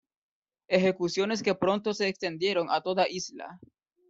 Ejecuciones 0.67 1.43
que 1.43 1.53
pronto 1.53 1.93
se 1.93 2.07
extendieron 2.07 2.71
a 2.71 2.81
toda 2.81 3.07
isla. 3.07 3.59